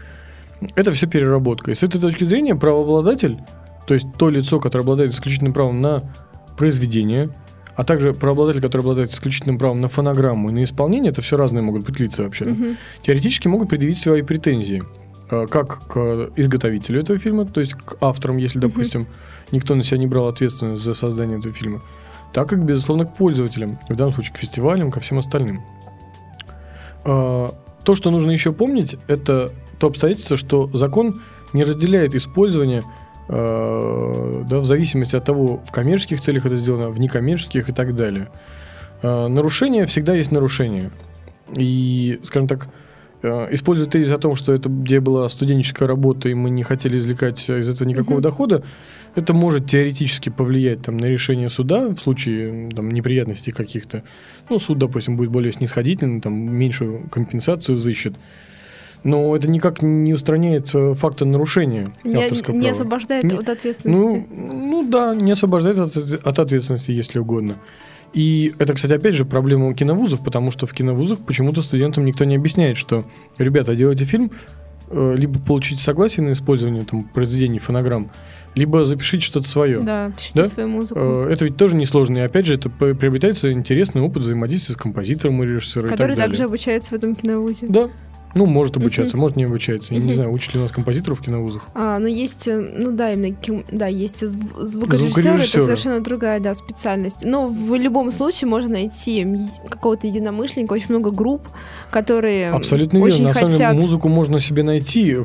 [0.74, 1.70] Это все переработка.
[1.70, 3.38] И с этой точки зрения правообладатель,
[3.86, 6.04] то есть то лицо, которое обладает исключительным правом на
[6.56, 7.30] произведение,
[7.76, 11.62] а также правообладатель, который обладает исключительным правом на фонограмму и на исполнение, это все разные
[11.62, 12.44] могут быть лица вообще.
[12.46, 12.76] Мгм.
[13.02, 14.82] Теоретически могут предъявить свои претензии
[15.30, 18.68] э, как к изготовителю этого фильма, то есть к авторам, если, Мгм.
[18.68, 19.06] допустим,
[19.52, 21.80] никто на себя не брал ответственность за создание этого фильма,
[22.32, 25.62] так и, безусловно, к пользователям, в данном случае к фестивалям, ко всем остальным.
[27.04, 27.48] Э,
[27.84, 31.20] То, что нужно еще помнить, это то обстоятельство, что закон
[31.52, 32.82] не разделяет использование
[33.28, 38.28] да, в зависимости от того, в коммерческих целях это сделано, в некоммерческих и так далее.
[39.02, 40.90] Э, Нарушение всегда есть нарушение.
[41.56, 42.68] И, скажем так,
[43.22, 46.98] э, используя тезис о том, что это где была студенческая работа, и мы не хотели
[46.98, 48.22] извлекать из этого никакого Мгм.
[48.22, 48.62] дохода,
[49.14, 54.02] это может теоретически повлиять там, на решение суда в случае там, неприятностей каких-то.
[54.50, 58.14] Ну, суд, допустим, будет более снисходительный, там, меньшую компенсацию взыщет.
[59.04, 62.72] Но это никак не устраняет факта нарушения Не, авторского не права.
[62.72, 64.26] освобождает Не- от ответственности.
[64.30, 67.56] Ну, ну да, не освобождает от, от ответственности, если угодно.
[68.14, 72.24] И это, кстати, опять же проблема у киновузов, потому что в киновузах почему-то студентам никто
[72.24, 73.04] не объясняет, что,
[73.38, 74.30] ребята, делайте фильм,
[74.90, 78.10] э, либо получите согласие на использование там, произведений фонограмм,
[78.54, 79.80] либо запишите что-то свое.
[79.80, 80.46] Да, пишите Да?
[80.46, 80.98] свою музыку.
[81.00, 82.18] Э, Это ведь тоже несложно.
[82.18, 86.16] И опять же, это приобретается интересный опыт взаимодействия с композитором и режиссером и который так
[86.18, 86.26] далее.
[86.28, 87.66] также обучается в этом киновузе.
[87.68, 87.90] Да.
[88.34, 89.94] Ну, может обучаться, может не обучается.
[89.94, 91.62] Я не знаю, учат ли у нас композиторов в киновузах.
[91.74, 93.36] А, ну есть, э, ну да, именно,
[93.70, 97.24] да, есть зв- звукорежиссер, это совершенно другая, да, специальность.
[97.24, 99.26] Но в любом случае можно найти
[99.68, 101.42] какого-то единомышленника, очень много групп,
[101.90, 103.28] которые Абсолютно очень верно.
[103.28, 105.18] На самом деле музыку можно себе найти.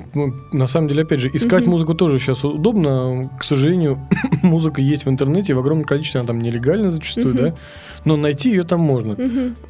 [0.51, 3.29] На самом деле, опять же, искать музыку тоже сейчас удобно.
[3.39, 3.99] К сожалению,
[4.43, 7.53] музыка есть в интернете в огромном количестве, она там нелегальна зачастую, да.
[8.05, 9.15] Но найти ее там можно.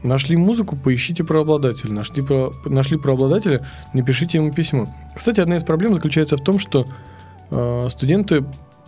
[0.03, 1.93] Нашли музыку, поищите правообладателя.
[1.93, 2.53] Нашли, про...
[2.65, 2.97] Нашли
[3.29, 4.87] правообладателя, напишите ему письмо.
[5.15, 6.85] Кстати, одна из проблем заключается в том, что
[7.51, 8.43] э, студенты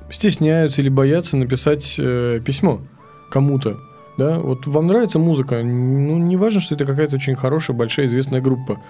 [0.10, 2.82] стесняются или боятся написать э, письмо
[3.30, 3.78] кому-то.
[4.18, 4.40] Да?
[4.40, 8.82] Вот вам нравится музыка, ну не важно, что это какая-то очень хорошая, большая, известная группа.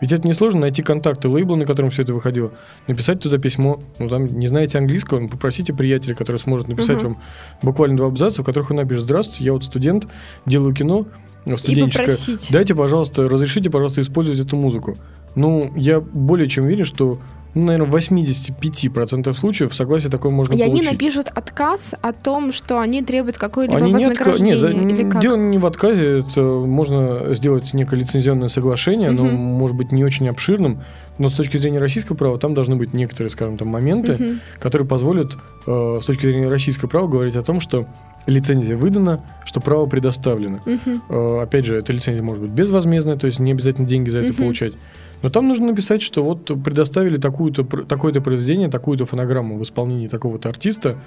[0.00, 2.52] Ведь это несложно найти контакты лейбла, на котором все это выходило,
[2.86, 3.80] написать туда письмо.
[3.98, 7.14] Ну, там не знаете английского, ну, попросите приятеля, который сможет написать Мгм.
[7.14, 7.22] вам
[7.62, 10.06] буквально два абзаца, в которых он напишет «Здравствуйте, я вот студент,
[10.46, 11.06] делаю кино,
[11.44, 12.16] ну, студенческое.
[12.50, 14.96] Дайте, пожалуйста, разрешите, пожалуйста, использовать эту музыку».
[15.34, 17.20] Ну, я более чем уверен, что,
[17.58, 20.92] ну, наверное, в 85% случаев согласие такое можно И они получить.
[20.92, 24.84] напишут отказ о том, что они требуют какое-либо Они не отка- вознаграждение.
[24.84, 25.20] Нет, или как?
[25.22, 29.34] дело не в отказе, это можно сделать некое лицензионное соглашение, оно Мгм.
[29.36, 30.82] может быть не очень обширным,
[31.18, 34.40] но с точки зрения российского права там должны быть некоторые, скажем, там моменты, Мгм.
[34.60, 35.32] которые позволят
[35.66, 37.86] э, с точки зрения российского права говорить о том, что
[38.26, 40.60] лицензия выдана, что право предоставлено.
[40.64, 41.02] Мгм.
[41.10, 44.28] Э, опять же, эта лицензия может быть безвозмездная, то есть не обязательно деньги за это
[44.28, 44.36] Мгм.
[44.36, 44.72] получать.
[45.22, 50.48] Но там нужно написать, что вот предоставили такую-то, такое-то произведение, такую-то фонограмму в исполнении такого-то
[50.48, 50.98] артиста,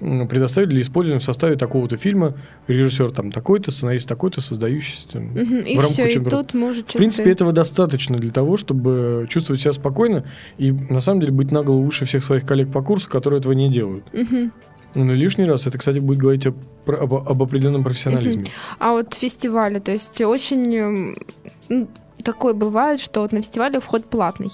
[0.00, 2.34] предоставили для использования в составе такого-то фильма,
[2.66, 5.08] режиссер там такой-то, сценарист такой-то, создающийся.
[5.12, 5.32] там.
[5.34, 9.62] И в рамках все, и тут может В принципе, этого достаточно для того, чтобы чувствовать
[9.62, 10.24] себя спокойно
[10.58, 13.52] и, на самом деле, быть на голову выше всех своих коллег по курсу, которые этого
[13.52, 14.04] не делают.
[14.12, 14.52] Мгм.
[14.94, 18.46] Ну, лишний раз это, кстати, будет говорить о- про- об, об определенном профессионализме.
[18.78, 21.14] А вот фестивали, то есть очень
[21.68, 21.88] ну,
[22.22, 24.50] такое бывает, что вот на фестивале вход платный,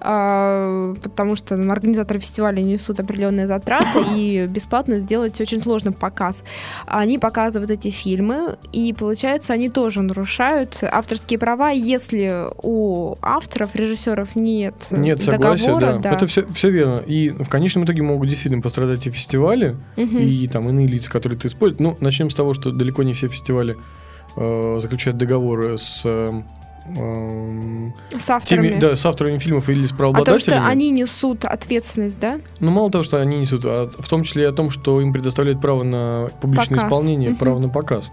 [0.00, 6.42] А, потому что ну, организаторы фестиваля несут определенные затраты, и бесплатно сделать очень сложно показ.
[6.86, 14.36] Они показывают эти фильмы, и получается, они тоже нарушают авторские права, если у авторов, режиссеров
[14.36, 15.98] нет, Нет согласия, договора.
[15.98, 16.12] да.
[16.12, 16.98] Это все, все верно.
[17.06, 20.18] И в конечном итоге могут действительно пострадать и фестивали, Мгм.
[20.18, 21.80] и там иные лица, которые ты используешь.
[21.80, 23.76] Ну, начнем с того, что далеко не все фестивали
[24.36, 26.28] э, заключают договоры с э,
[26.86, 28.68] С авторами.
[28.68, 30.58] теми, да, с авторами фильмов или с о том, правообладателями.
[30.60, 32.40] что они несут ответственность, да?
[32.60, 35.12] Ну, мало того, что они несут, а в том числе и о том, что им
[35.12, 36.90] предоставляют право на публичное Показ.
[36.90, 37.38] исполнение, Мгм.
[37.38, 38.12] право на показ.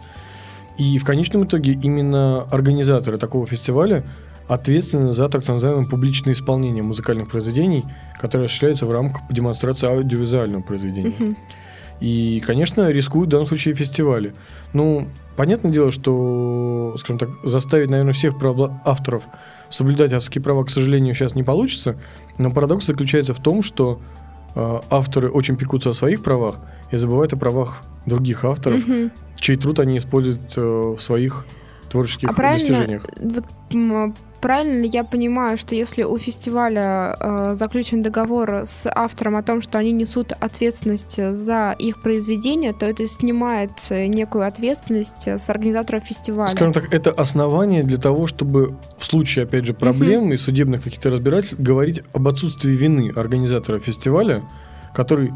[0.77, 4.03] И в конечном итоге именно организаторы такого фестиваля
[4.47, 7.85] ответственны за так называемое публичное исполнение музыкальных произведений,
[8.19, 11.13] которые осуществляются в рамках демонстрации аудиовизуального произведения.
[11.19, 11.37] Мгм.
[11.99, 14.33] И, конечно, рискуют в данном случае фестивали.
[14.73, 18.37] Ну, понятное дело, что, скажем так, заставить, наверное, всех
[18.85, 19.23] авторов
[19.69, 21.97] соблюдать авторские права, к сожалению, сейчас не получится.
[22.37, 23.99] Но парадокс заключается в том, что
[24.55, 26.55] э, авторы очень пекутся о своих правах
[26.91, 29.11] и забывают о правах других авторов, Мгм.
[29.37, 31.45] чей труд они используют э, в своих
[31.89, 33.03] творческих А правильно, достижениях.
[33.19, 33.43] вот,
[34.41, 39.61] правильно ли я понимаю, что если у фестиваля э, заключен договор с автором о том,
[39.61, 45.49] что они несут ответственность за их произведение, то это снимает э, некую ответственность э, с
[45.49, 46.49] организаторов фестиваля?
[46.49, 51.09] Скажем так, это основание для того, чтобы в случае, опять же, проблем и судебных каких-то
[51.09, 54.43] разбирательств говорить об отсутствии вины организатора фестиваля,
[54.93, 55.33] который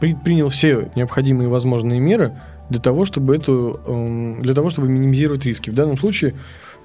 [0.00, 2.32] предпринял все необходимые возможные меры
[2.70, 5.70] для того, чтобы эту, эм, для того, чтобы минимизировать риски.
[5.70, 6.34] В данном случае,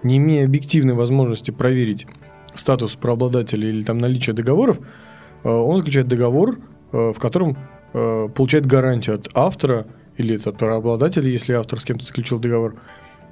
[0.03, 2.08] не имея объективной возможности проверить
[2.55, 4.79] статус правообладателя или там наличие договоров,
[5.43, 6.60] э, он заключает договор,
[6.91, 7.58] э, в котором
[7.93, 12.75] э, получает гарантию от автора или от правообладателя, если автор с кем-то заключил договор,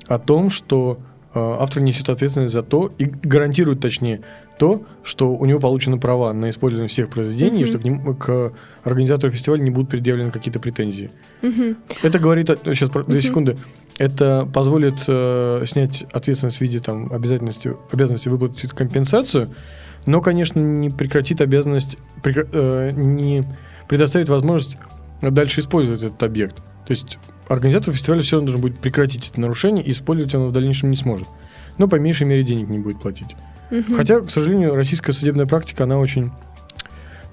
[0.08, 1.00] о том, что
[1.36, 4.22] автор несет ответственность за то и гарантирует, точнее,
[4.60, 7.68] то, что у него получены права на использование всех произведений, и Мгм.
[7.68, 11.10] что к, ним, к организатору фестиваля не будут предъявлены какие-то претензии.
[11.42, 11.78] Мгм.
[12.04, 13.22] Это говорит, сейчас две Мгм.
[13.22, 13.58] секунды,
[13.98, 19.50] это позволит э, снять ответственность в виде там обязательности, обязанности выплатить компенсацию,
[20.06, 23.46] но, конечно, не прекратит обязанность, прекра- э, не
[23.88, 24.78] предоставит возможность
[25.22, 26.58] дальше использовать этот объект.
[26.58, 30.52] То есть организатор фестиваля все равно должен будет прекратить это нарушение и использовать оно в
[30.52, 31.28] дальнейшем не сможет.
[31.78, 33.36] Но по меньшей мере денег не будет платить.
[33.72, 33.96] Мгм.
[33.96, 36.32] Хотя, к сожалению, российская судебная практика, она очень,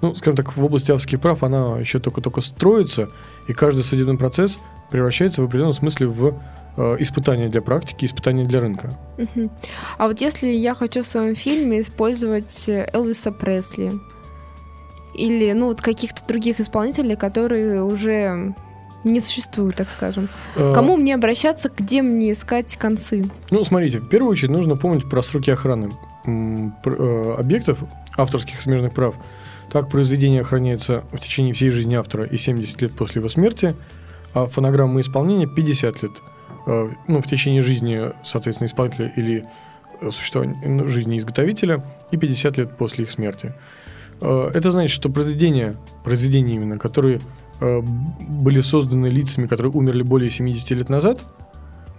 [0.00, 3.08] ну, скажем так, в области авторских прав она еще только-только строится,
[3.48, 6.40] и каждый судебный процесс превращается в определенном смысле в
[6.76, 8.90] э, испытание для практики, испытание для рынка.
[9.98, 13.92] А вот если я хочу в своем фильме использовать э, Элвиса Пресли
[15.14, 18.54] или ну вот каких-то других исполнителей, которые уже
[19.04, 20.28] не существуют, так скажем.
[20.56, 23.24] Э, Кому мне обращаться, где мне искать концы?
[23.50, 25.90] Ну, смотрите, в первую очередь нужно помнить про сроки охраны.
[26.24, 27.78] объектов
[28.16, 29.14] авторских смежных прав,
[29.70, 33.74] так произведение охраняется в течение всей жизни автора и 70 лет после его смерти,
[34.34, 36.12] а фонограмма исполнения 50 лет.
[36.66, 39.46] Э, ну, в течение жизни, соответственно, исполнителя или
[40.10, 43.54] существования ну, жизни изготовителя и 50 лет после их смерти.
[44.20, 47.20] Это значит, что произведения, произведения именно, которые
[47.58, 51.22] были созданы лицами, которые умерли более 70 лет назад,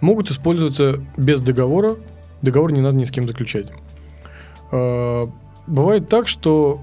[0.00, 1.96] могут использоваться без договора.
[2.40, 3.66] Договор не надо ни с кем заключать.
[4.70, 6.80] Бывает так, что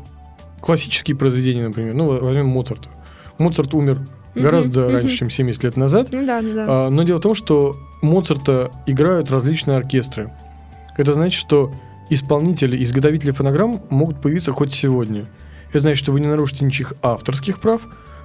[0.62, 2.90] классические произведения, например, ну, возьмем Моцарта.
[3.38, 4.06] Моцарт умер
[4.36, 6.10] гораздо uh-huh, раньше, чем 70 лет назад.
[6.12, 6.66] Ну, да, да.
[6.68, 10.32] А, но дело в том, что Моцарта играют различные оркестры.
[10.98, 11.72] Это значит, что
[12.10, 15.26] исполнители, изготовители фонограмм могут появиться хоть сегодня.
[15.70, 17.82] Это значит, что вы не нарушите ничьих авторских прав,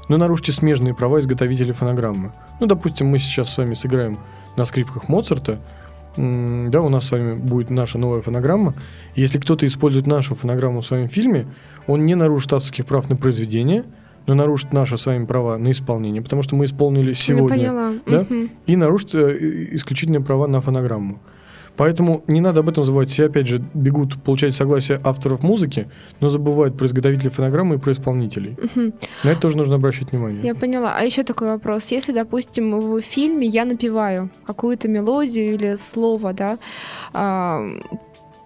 [0.08, 2.32] но нарушите смежные права изготовителей фонограммы.
[2.60, 4.18] Ну, допустим, мы сейчас с вами сыграем
[4.56, 5.58] на скрипках Моцарта,
[6.16, 8.74] да, у нас с вами будет наша новая фонограмма.
[9.16, 11.46] Если кто-то использует нашу фонограмму в своем фильме,
[11.86, 13.84] он не нарушит авторских прав на произведение,
[14.26, 17.56] но нарушит наши с вами права на исполнение, потому что мы исполнили сегодня.
[17.56, 17.92] Я поняла.
[18.06, 18.20] Да?
[18.20, 18.48] Угу.
[18.66, 21.18] И нарушит э, исключительные права на фонограмму.
[21.76, 23.10] Поэтому не надо об этом забывать.
[23.10, 25.88] Все, опять же, бегут получать согласие авторов музыки,
[26.20, 28.56] но забывают про изготовителей фонограммы и про исполнителей.
[28.62, 28.92] Угу.
[29.24, 30.42] На это тоже нужно обращать внимание.
[30.44, 30.94] Я поняла.
[30.96, 31.88] А еще такой вопрос.
[31.90, 36.58] Если, допустим, в фильме я напеваю какую-то мелодию или слово, да,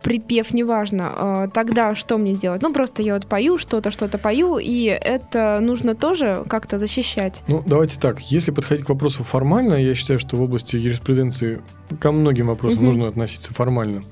[0.02, 2.62] припев, неважно, а, тогда что мне делать?
[2.62, 7.42] Ну, просто я вот пою что-то, что-то пою, и это нужно тоже как-то защищать.
[7.48, 8.20] Ну, давайте так.
[8.20, 11.60] Если подходить к вопросу формально, я считаю, что в области юриспруденции
[12.00, 12.86] ко многим вопросам угу.
[12.86, 14.02] нужно относиться формально,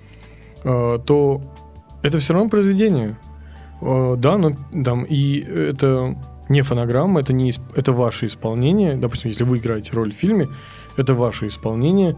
[0.65, 1.41] а, то
[2.03, 3.17] это все равно произведение.
[3.81, 4.53] А, да, но
[4.85, 6.17] там и это
[6.49, 8.97] не фонограмма, это не это ваше исполнение.
[8.97, 10.49] Допустим, если вы играете роль в фильме,
[10.97, 12.17] это ваше исполнение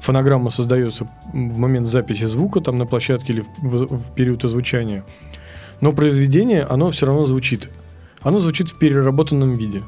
[0.00, 5.04] фонограмма создается в момент записи звука, там на площадке или в, в период озвучания.
[5.80, 7.70] Но произведение, оно все равно звучит.
[8.20, 9.82] Оно звучит в переработанном виде.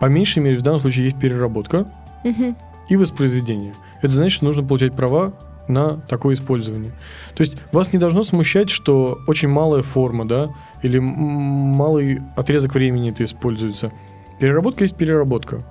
[0.00, 1.86] По меньшей мере, в данном случае есть переработка
[2.24, 2.56] угу.
[2.88, 3.74] и воспроизведение.
[4.02, 5.34] Это значит, что нужно получать права
[5.68, 6.92] на такое использование.
[7.34, 10.50] То есть вас не должно смущать, что очень малая форма, да,
[10.82, 13.92] или малый отрезок времени это используется.
[14.40, 15.64] Переработка есть переработка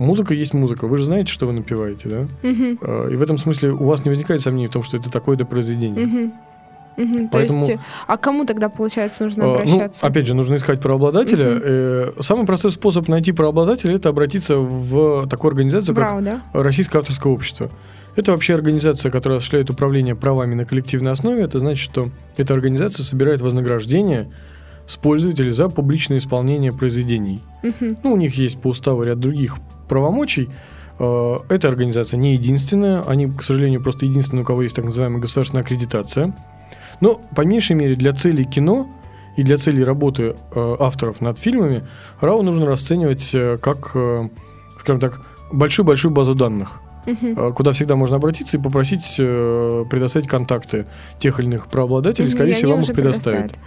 [0.00, 0.86] музыка есть музыка.
[0.86, 2.48] Вы же знаете, что вы напеваете, да?
[2.48, 3.10] Угу.
[3.12, 6.06] И в этом смысле у вас не возникает сомнений в том, что это такое-то произведение.
[6.06, 6.32] Угу.
[6.96, 10.00] Угу, Поэтому, то есть, а кому тогда, получается, нужно ну, обращаться?
[10.02, 12.10] Ну, опять же, нужно искать правообладателя.
[12.10, 12.22] Угу.
[12.22, 16.42] Самый простой способ найти правообладателя– это обратиться в такую организацию, Браво, как да?
[16.52, 17.70] Российское авторское общество.
[18.16, 21.42] Это вообще организация, которая осуществляет управление правами на коллективной основе.
[21.42, 24.32] Это значит, что эта организация собирает вознаграждение
[24.86, 27.40] с пользователей за публичное исполнение произведений.
[27.62, 27.98] Угу.
[28.02, 29.56] Ну, у них есть по уставу ряд других
[29.90, 30.48] правомочий.
[30.98, 35.20] Э, эта организация не единственная, они, к сожалению, просто единственные, у кого есть так называемая
[35.20, 36.32] государственная аккредитация.
[37.00, 38.88] Но, по меньшей мере, для целей кино
[39.36, 40.22] и для целей работы
[40.54, 41.86] э, авторов над фильмами
[42.20, 43.96] РАО нужно расценивать э, как,
[44.78, 45.20] скажем так,
[45.52, 47.52] большую-большую базу данных угу.
[47.54, 50.86] куда всегда можно обратиться и попросить предоставить контакты
[51.18, 53.58] тех или иных правообладателей, угу, скорее всего, вам их предоставят.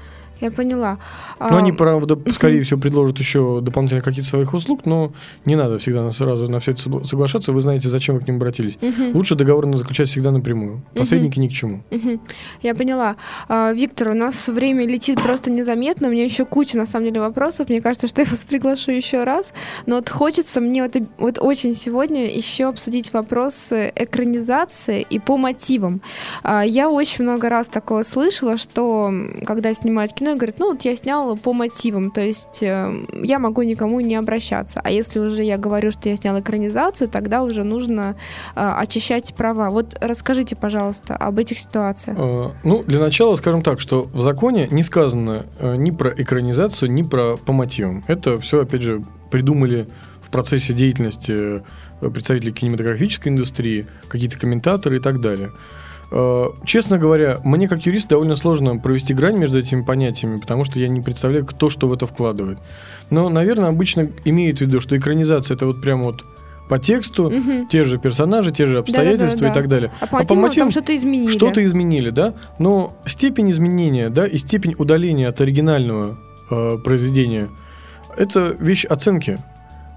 [0.43, 0.99] Я поняла.
[1.39, 5.13] Ну, они, правда, скорее всего, предложат еще дополнительно какие-то своих услуг, но
[5.45, 7.53] не надо всегда сразу на все это соглашаться.
[7.53, 8.77] Вы знаете, зачем вы к ним обратились.
[9.13, 10.83] Лучше договор заключать всегда напрямую.
[10.93, 11.83] Посредники ни к чему.
[12.61, 13.15] Я поняла.
[13.47, 16.09] А, Виктор, у нас время летит просто незаметно.
[16.09, 17.69] У меня еще куча, на самом деле, вопросов.
[17.69, 19.53] Мне кажется, что я вас приглашу еще раз.
[19.85, 26.01] Но вот хочется мне вот, вот очень сегодня еще обсудить вопросы экранизации и по мотивам.
[26.43, 29.09] А, я очень много раз такое слышала, что
[29.45, 33.61] когда снимают кино, говорит, ну вот я сняла по мотивам, то есть э, я могу
[33.61, 34.81] никому не обращаться.
[34.83, 38.15] А если уже я говорю, что я сняла экранизацию, тогда уже нужно
[38.55, 39.69] э, очищать права.
[39.69, 42.17] Вот расскажите, пожалуйста, об этих ситуациях.
[42.19, 47.03] Э, ну, для начала скажем так, что в законе не сказано ни про экранизацию, ни
[47.03, 48.03] про по мотивам.
[48.07, 49.87] Это все, опять же, придумали
[50.21, 51.63] в процессе деятельности
[52.11, 55.51] представителей кинематографической индустрии, какие-то комментаторы и так далее.
[56.15, 60.79] Э, честно говоря, мне как юрист довольно сложно провести грань между этими понятиями, потому что
[60.79, 62.59] я не представляю, кто что в это вкладывает.
[63.09, 66.23] Но, наверное, обычно имеют в виду, что экранизация это вот прям вот
[66.69, 67.65] по тексту, угу.
[67.67, 69.91] те же персонажи, те же обстоятельства да, да, да, и так далее.
[70.01, 71.31] А по, а по мотивам что-то изменили.
[71.31, 72.35] Что-то изменили, да.
[72.59, 76.19] Но степень изменения, да, и степень удаления от оригинального
[76.51, 77.49] э, произведения
[78.17, 79.39] это вещь оценки.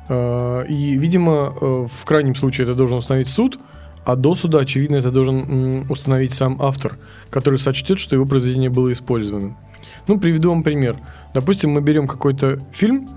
[0.08, 3.58] Э, и, видимо, э, в крайнем случае это должен установить суд,
[4.06, 6.96] а до суда, очевидно, это должен установить сам автор,
[7.28, 9.58] который сочтет, что его произведение было использовано.
[10.06, 10.96] Ну, приведу вам пример.
[11.34, 13.10] Допустим, мы берем какой-то фильм,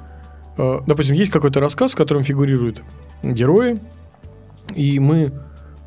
[0.57, 2.81] э, допустим, есть какой-то рассказ, в котором фигурируют
[3.21, 3.79] герои,
[4.75, 5.31] и мы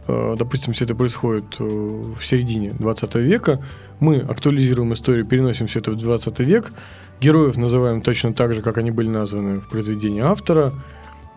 [0.06, 3.60] э, допустим, все это происходит э, в середине 20 века,
[3.98, 6.72] мы актуализируем историю, переносим все это в 20 век,
[7.20, 10.72] героев называем точно так же, как они были названы в произведении автора,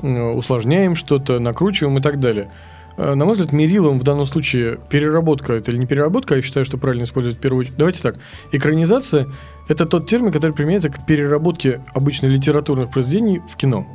[0.02, 2.52] усложняем что-то, накручиваем и так далее.
[2.98, 6.78] На мой взгляд, мерилом в данном случае переработка это или не переработка, я считаю, что
[6.78, 7.78] правильно использовать в первую очередь.
[7.78, 8.16] Давайте так.
[8.54, 9.28] Экранизация–
[9.68, 13.86] это тот термин, который применяется к переработке обычно литературных произведений в кино.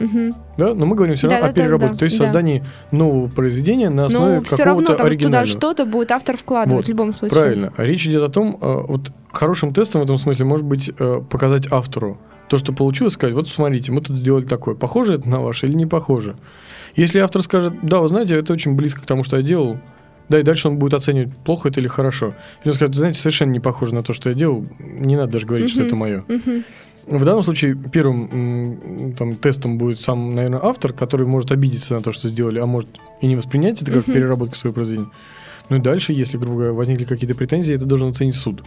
[0.00, 0.34] Угу.
[0.56, 2.24] Да, но мы говорим все равно да, о переработке, да, то есть да.
[2.24, 6.84] создании нового произведения на основе но все равно там туда что-то будет автор вкладывать вот,
[6.86, 7.38] в любом случае.
[7.38, 7.72] Правильно.
[7.76, 11.70] Речь идет о том, э, вот хорошим тестом в этом смысле может быть э, показать
[11.70, 15.66] автору то, что получилось, сказать, вот смотрите, мы тут сделали такое, похоже это на ваше
[15.66, 16.36] или не похоже.
[16.96, 19.78] Если автор скажет, да, вы знаете, это очень близко к тому, что я делал,
[20.28, 22.34] да, и дальше он будет оценивать, плохо это или хорошо.
[22.62, 25.46] Или он скажет, знаете, совершенно не похоже на то, что я делал, не надо даже
[25.46, 25.74] говорить, uh-huh.
[25.74, 26.24] что это мое.
[26.28, 26.64] Uh-huh.
[27.06, 32.12] В данном случае первым там, тестом будет сам, наверное, автор, который может обидеться на то,
[32.12, 32.88] что сделали, а может
[33.20, 34.12] и не воспринять это как uh-huh.
[34.12, 35.10] переработка своего произведения.
[35.68, 38.62] Ну и дальше, если, грубо говоря, возникли какие-то претензии, это должен оценить суд.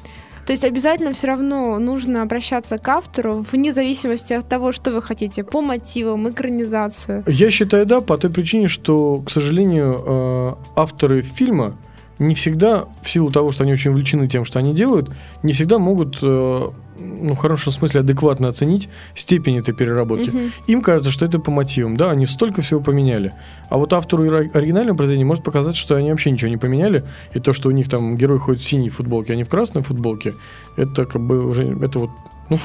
[0.46, 5.02] То есть обязательно все равно нужно обращаться к автору вне зависимости от того, что вы
[5.02, 7.24] хотите, по мотивам, экранизацию.
[7.28, 11.78] Я считаю, да, по той причине, что, к сожалению, э, авторы фильма
[12.20, 15.10] не всегда, в силу того, что они очень увлечены тем, что они делают,
[15.42, 20.30] не всегда могут э, ну, в хорошем смысле адекватно оценить степень этой переработки.
[20.30, 20.40] Угу.
[20.68, 23.34] Им кажется, что это по мотивам, да, они столько всего поменяли.
[23.70, 27.54] А вот автору оригинального произведения может показаться, что они вообще ничего не поменяли, и то,
[27.54, 30.34] что у них там герой ходит в синей футболке, а не в красной футболке,
[30.76, 32.12] это как бы уже, это вот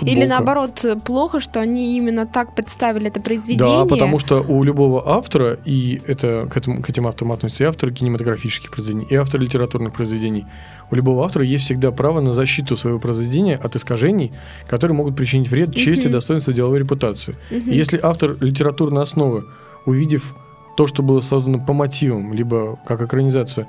[0.00, 3.84] ну, Или наоборот, плохо, что они именно так представили это произведение.
[3.84, 7.66] Да, потому что у любого автора, и это к, этому, к этим авторам относятся и
[7.66, 10.46] авторы кинематографических произведений, и авторы литературных произведений,
[10.90, 14.32] у любого автора есть всегда право на защиту своего произведения от искажений,
[14.66, 16.12] которые могут причинить вред чести, uh-huh.
[16.12, 17.36] достоинству деловой репутации.
[17.50, 17.70] Uh-huh.
[17.70, 19.44] И если автор литературной основы,
[19.84, 20.34] увидев
[20.76, 23.68] то, что было создано по мотивам, либо как экранизация,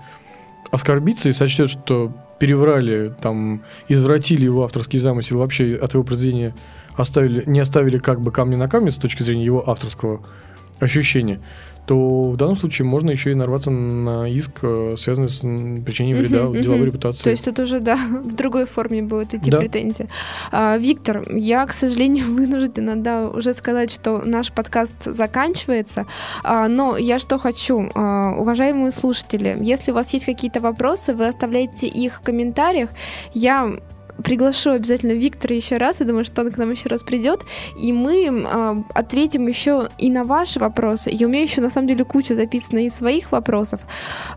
[0.72, 6.55] оскорбится и сочтет, что переврали, там, извратили его авторский замысел, вообще от его произведения
[6.95, 10.21] оставили, не оставили как бы камни на камне с точки зрения его авторского
[10.79, 11.41] ощущения,
[11.89, 16.41] то в данном случае можно еще и нарваться на иск, э, связанный с причинением вреда
[16.41, 16.85] uh-huh, деловой uh-huh.
[16.85, 17.23] репутации.
[17.23, 19.57] То есть тут уже, да, в другой форме будут идти да.
[19.57, 20.07] претензии.
[20.51, 26.05] А, Виктор, я, к сожалению, вынуждена, да, уже сказать, что наш подкаст заканчивается,
[26.43, 31.27] а, но я что хочу, а, уважаемые слушатели, если у вас есть какие-то вопросы, вы
[31.27, 32.91] оставляйте их в комментариях,
[33.33, 33.79] я
[34.24, 35.99] приглашу обязательно Виктора еще раз.
[35.99, 37.45] Я думаю, что он к нам еще раз придет.
[37.80, 41.09] И мы э, ответим еще и на ваши вопросы.
[41.09, 43.82] И у меня еще на самом деле куча записана из своих вопросов.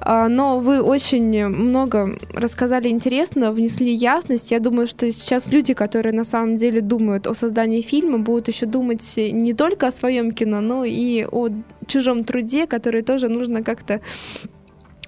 [0.01, 4.51] Э, но вы очень много рассказали интересно, внесли ясность.
[4.51, 8.66] Я думаю, что сейчас люди, которые на самом деле думают о создании фильма, будут еще
[8.66, 11.49] думать не только о своем кино, но и о
[11.87, 14.01] чужом труде, который тоже нужно как-то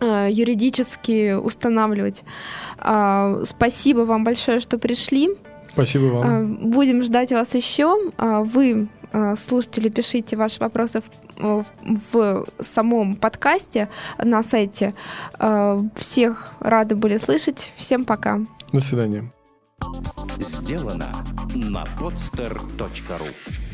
[0.01, 2.25] юридически устанавливать.
[2.79, 5.31] А, спасибо вам большое, что пришли.
[5.73, 6.27] Спасибо вам.
[6.27, 7.97] А, будем ждать вас еще.
[8.19, 8.89] А, вы,
[9.37, 11.03] слушатели, пишите ваши вопросы
[11.37, 11.65] в,
[12.13, 13.89] в самом подкасте
[14.19, 14.95] на сайте.
[15.97, 17.73] Всех рады были слышать.
[17.77, 18.41] Всем пока.
[18.73, 19.31] До свидания.
[20.39, 21.09] Сделано
[21.55, 23.74] на podster.ru